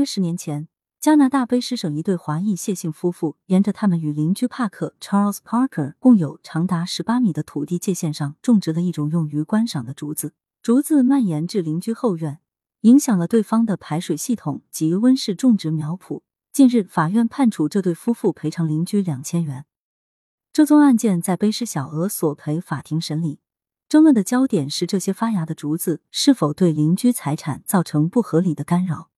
[0.00, 0.66] 约十年前，
[0.98, 10.32] 加拿大卑诗省一对华裔谢姓夫妇，沿着他们与邻居帕克 Charles Parker 共有长达十八米的土地界线上，种植了一种用于观赏的竹子。
[10.62, 12.40] 竹子蔓延至邻居后院，
[12.80, 16.22] 影响了对方的排水系统及温室种植苗圃。
[16.50, 19.66] 近日，法院判处这对夫妇赔偿邻居两千元。
[20.50, 23.40] 这宗案件在卑诗小额索赔法庭审理。
[23.86, 29.09] 争论的焦点是这些发芽的竹子是否对邻居财产造成不合理的干扰。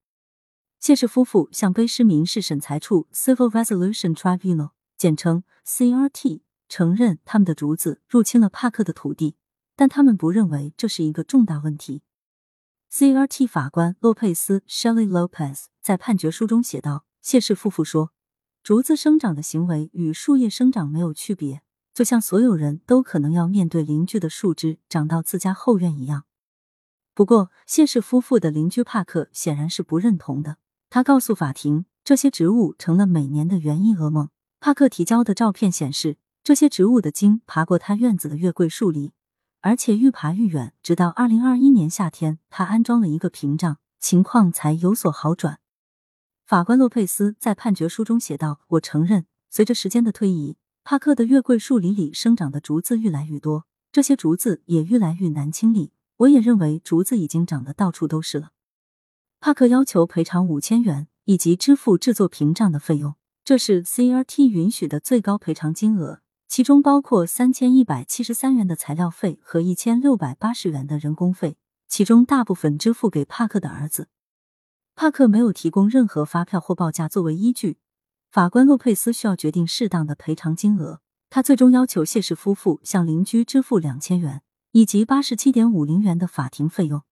[0.83, 9.37] 谢氏夫妇向卑诗民事审裁处 （Civil Resolution Tribunal，简称 CRT） 承认他们的竹子入侵了帕克的土地，
[9.77, 12.03] 但他们不认为这是一个重大问题。
[12.91, 18.11] CRT 法官洛佩斯 （Shelley Lopez） 在判决书中写道：“谢氏夫妇说，
[18.65, 21.63] 竹子生长的行为与树叶生长没有区别。”
[21.95, 26.25] 就像所有人都可能要面对邻居的树枝长到自家后院一样。
[27.15, 30.57] 不过，谢氏夫妇的邻居帕克显然是不认同的。
[30.95, 34.29] 他告诉法庭，这些植物成了每年的园艺噩梦。
[34.61, 39.15] 帕克提交的照片显示，这些植物的茎爬过他院子的月桂树篱，
[39.63, 45.61] 而且愈爬愈远，直到二零二一年夏天，他安装了一个屏障，情况才有所好转。
[46.45, 55.95] 法官洛佩斯在判决书中写道：“我承认，随着时间的推移。”帕克的月桂树林里生长的竹子愈来愈多，这些竹子也愈来愈难清理。
[56.19, 58.51] 我也认为竹子已经长得到处都是了。
[59.45, 71.57] 帕克要求赔偿五千元，以及支付制作屏障的费用，这是 CRT 允许的最高赔偿金额，其中包括三千一百七十三元的材料费和一千六百八十元的人工费，
[71.89, 74.07] 其中大部分支付给帕克的儿子。
[74.95, 77.79] 帕克没有提供任何发票或报价作为依据。
[78.31, 87.03] 法官洛佩斯需要决定适当的赔偿金额，他最终要求谢氏夫妇向邻居支付两千元以及八十七点五零元的法庭费用。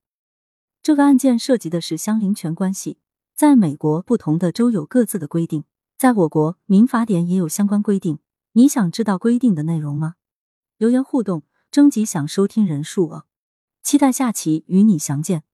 [0.83, 2.99] 这个案件涉及的是相邻权关系，
[3.35, 5.65] 在美国不同的州有各自的规定，
[5.99, 8.19] 在我国民法典也有相关规定。
[8.53, 10.15] 你想知道规定的内容吗？
[10.79, 13.27] 留言互动，征集想收听人数哦，
[13.83, 15.45] 期待下期与你相见。